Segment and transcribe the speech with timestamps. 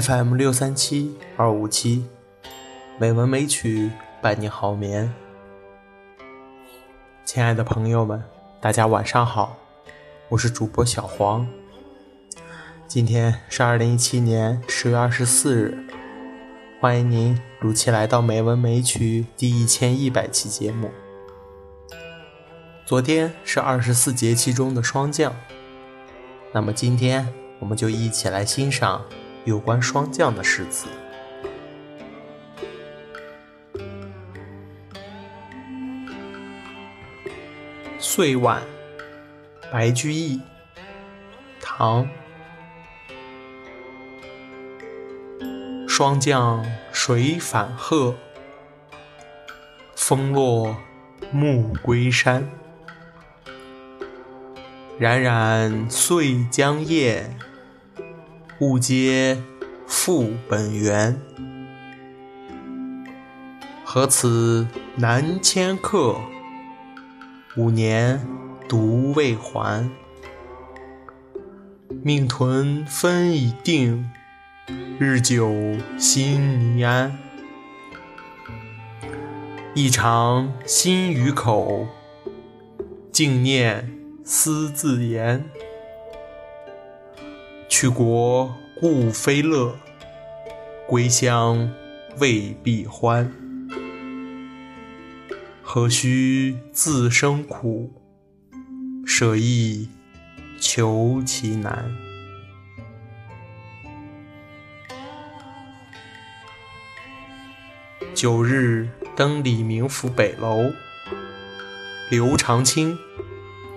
[0.00, 2.04] FM 六三七二五七，
[2.98, 5.10] 美文美曲伴你好眠。
[7.24, 8.22] 亲爱的朋友们，
[8.60, 9.56] 大家晚上好，
[10.28, 11.48] 我是主播小黄。
[12.86, 15.86] 今天是二零一七年十月二十四日，
[16.78, 20.90] 欢迎您如期来到《美文美曲》第一千一百期节目。
[22.84, 25.34] 昨天是二十四节气中的霜降，
[26.52, 29.00] 那么今天我们就一起来欣赏。
[29.46, 30.88] 有关霜降的诗词，
[38.00, 38.60] 《岁晚》
[39.72, 40.40] 白居易，
[41.60, 42.08] 唐。
[45.86, 48.16] 霜降水返鹤，
[49.94, 50.76] 风落
[51.30, 52.50] 木归山。
[54.98, 57.30] 冉冉岁将夜。
[58.58, 59.36] 物皆
[59.86, 61.20] 复本源，
[63.84, 66.16] 何此南迁客？
[67.58, 68.26] 五年
[68.66, 69.90] 独未还。
[72.02, 74.10] 命屯分已定，
[74.98, 75.52] 日久
[75.98, 77.18] 心拟安。
[79.74, 81.86] 一尝心与口，
[83.12, 83.92] 静念
[84.24, 85.44] 思自言。
[87.68, 89.76] 去国故非乐，
[90.86, 91.70] 归乡
[92.18, 93.30] 未必欢。
[95.62, 97.92] 何须自生苦，
[99.04, 99.88] 舍易
[100.58, 101.90] 求其难。
[108.14, 110.70] 九日登李明府北楼，
[112.10, 112.96] 刘长卿，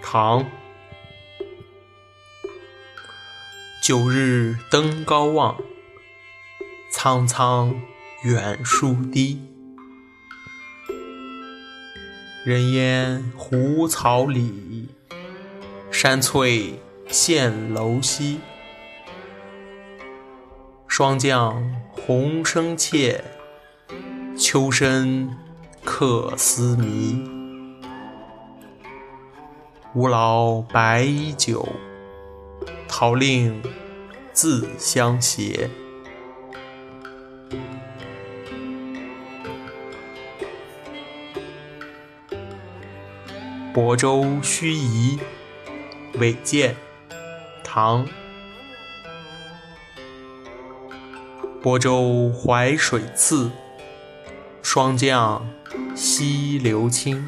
[0.00, 0.46] 唐。
[3.82, 5.56] 九日登高望，
[6.88, 7.74] 苍苍
[8.22, 9.42] 远树低。
[12.44, 14.88] 人烟胡草里，
[15.90, 16.78] 山翠
[17.08, 18.38] 现楼西。
[20.86, 21.60] 霜降
[21.90, 23.24] 红生切，
[24.38, 25.36] 秋深
[25.82, 27.28] 客思迷。
[29.96, 31.68] 吾老白衣酒。
[32.94, 33.62] 桃令
[34.34, 35.70] 自相携。
[43.72, 45.18] 亳州盱眙，
[46.18, 46.76] 韦见，
[47.64, 48.06] 唐。
[51.62, 53.50] 亳州淮水次，
[54.62, 55.48] 霜降
[55.94, 57.26] 溪流清。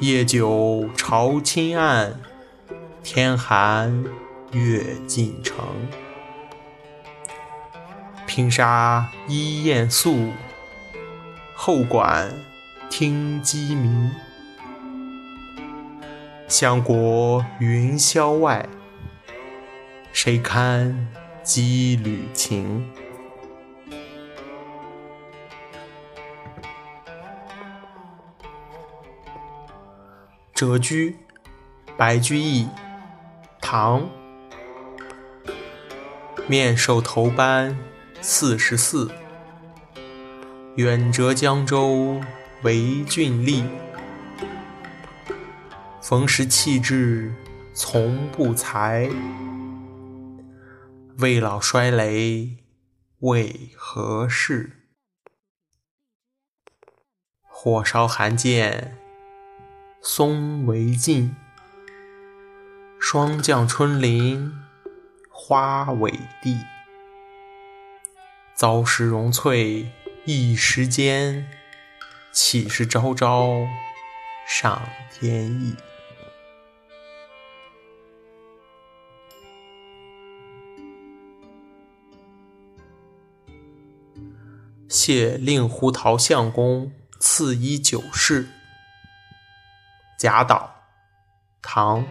[0.00, 2.20] 夜久潮侵暗。
[3.10, 4.04] 天寒
[4.52, 5.56] 月尽城，
[8.26, 10.30] 平沙依雁宿，
[11.54, 12.30] 后馆
[12.90, 14.10] 听鸡鸣。
[16.48, 18.68] 相国云霄外，
[20.12, 21.08] 谁堪
[21.42, 22.92] 羁旅情？
[30.54, 31.16] 谪居，
[31.96, 32.68] 白居易。
[33.60, 34.08] 唐，
[36.46, 37.76] 面授头班
[38.20, 39.10] 四十四，
[40.76, 42.20] 远谪江州
[42.62, 43.64] 为郡吏。
[46.00, 47.34] 逢时弃质
[47.74, 49.10] 从不才，
[51.18, 52.56] 未老衰雷
[53.18, 54.70] 为何事？
[57.42, 58.96] 火烧寒剑
[60.00, 61.36] 松为尽。
[63.00, 64.52] 霜降春林
[65.30, 66.12] 花委
[66.42, 66.58] 地，
[68.54, 69.90] 遭时荣翠
[70.26, 71.48] 一时间，
[72.32, 73.66] 岂是朝朝
[74.46, 75.74] 上天意？
[84.88, 88.48] 谢令狐桃相公赐衣九世。
[90.18, 90.82] 贾岛，
[91.62, 92.04] 唐。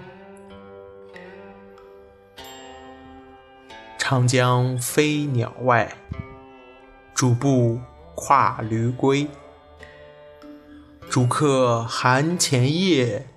[4.09, 5.98] 长江飞鸟外，
[7.13, 7.81] 主步
[8.15, 9.27] 跨驴归。
[11.09, 13.27] 主客寒前夜，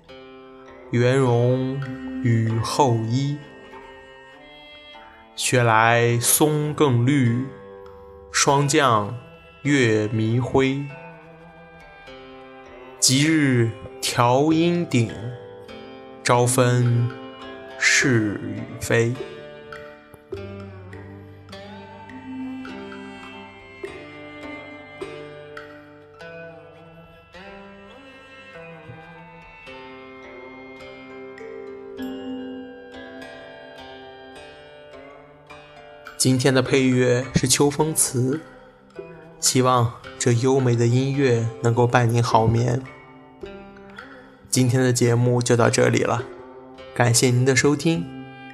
[0.91, 1.77] 圆融
[2.23, 3.37] 雨后衣。
[5.35, 7.45] 雪来松更绿，
[8.31, 9.13] 霜降
[9.63, 10.85] 月弥灰。
[12.97, 13.69] 即日
[13.99, 15.11] 调阴顶，
[16.23, 17.09] 朝分
[17.77, 19.13] 是与非。
[36.21, 38.41] 今天的配乐是秋风词，
[39.39, 42.83] 希望这优美的音乐能够伴您好眠。
[44.47, 46.23] 今天的节目就到这里了，
[46.93, 48.05] 感谢您的收听，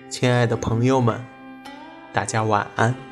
[0.09, 1.25] 亲爱的朋友们，
[2.13, 3.06] 大家晚安。